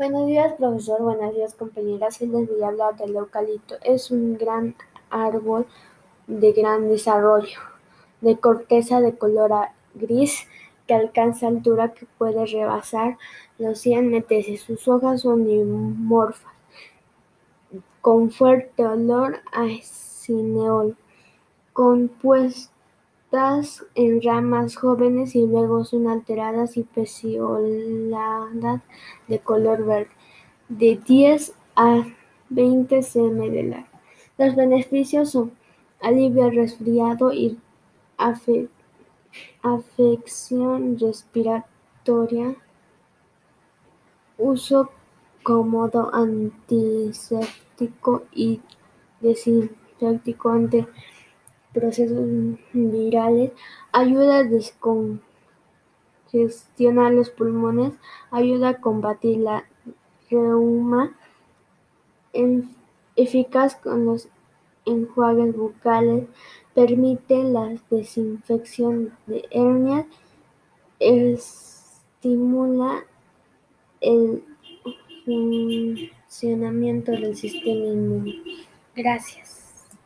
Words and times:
Buenos 0.00 0.28
días, 0.28 0.54
profesor. 0.54 1.02
Buenos 1.02 1.34
días, 1.34 1.54
compañeras. 1.54 2.18
Hoy 2.22 2.28
les 2.28 2.48
voy 2.48 2.62
a 2.62 2.68
hablar 2.68 2.96
del 2.96 3.14
eucalipto. 3.14 3.74
Es 3.82 4.10
un 4.10 4.38
gran 4.38 4.74
árbol 5.10 5.66
de 6.26 6.52
gran 6.52 6.88
desarrollo, 6.88 7.60
de 8.22 8.38
corteza 8.38 9.02
de 9.02 9.18
color 9.18 9.52
gris 9.92 10.48
que 10.86 10.94
alcanza 10.94 11.48
altura 11.48 11.92
que 11.92 12.06
puede 12.16 12.46
rebasar 12.46 13.18
los 13.58 13.78
100 13.80 14.08
metros. 14.08 14.46
Sus 14.64 14.88
hojas 14.88 15.20
son 15.20 15.44
dimorfas, 15.44 16.54
con 18.00 18.30
fuerte 18.30 18.86
olor 18.86 19.40
a 19.52 19.66
cineol, 19.82 20.96
en 23.32 24.22
ramas 24.22 24.74
jóvenes 24.74 25.36
y 25.36 25.46
luego 25.46 25.84
son 25.84 26.08
alteradas 26.08 26.76
y 26.76 26.82
pecioladas 26.82 28.82
de 29.28 29.38
color 29.38 29.84
verde, 29.84 30.10
de 30.68 30.96
10 30.96 31.54
a 31.76 32.02
20 32.48 33.02
cm 33.02 33.50
de 33.50 33.62
largo. 33.62 33.86
Los 34.36 34.56
beneficios 34.56 35.30
son 35.30 35.52
alivio 36.00 36.44
al 36.44 36.56
resfriado 36.56 37.32
y 37.32 37.56
afección 39.62 40.98
respiratoria, 40.98 42.56
uso 44.38 44.90
cómodo, 45.44 46.12
antiséptico 46.12 48.24
y 48.32 48.60
desinfectivo 49.20 50.50
ante 50.50 50.88
procesos 51.72 52.26
virales, 52.72 53.52
ayuda 53.92 54.38
a 54.38 54.44
descongestionar 54.44 57.12
los 57.12 57.30
pulmones, 57.30 57.94
ayuda 58.30 58.70
a 58.70 58.80
combatir 58.80 59.38
la 59.38 59.64
reuma, 60.30 61.16
eficaz 63.16 63.76
con 63.76 64.06
los 64.06 64.28
enjuagues 64.84 65.56
bucales, 65.56 66.26
permite 66.74 67.44
la 67.44 67.76
desinfección 67.90 69.16
de 69.26 69.44
hernias, 69.50 70.06
estimula 70.98 73.04
el 74.00 74.42
funcionamiento 75.24 77.12
del 77.12 77.36
sistema 77.36 77.86
inmune. 77.86 78.42
Gracias. 78.94 79.59